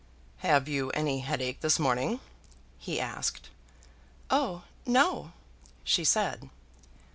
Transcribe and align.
"Have 0.39 0.67
you 0.67 0.89
any 0.97 1.19
headache 1.19 1.59
this 1.61 1.77
morning?" 1.77 2.21
he 2.79 2.99
asked. 2.99 3.51
"Oh, 4.31 4.63
no," 4.83 5.31
she 5.83 6.03
said. 6.03 6.49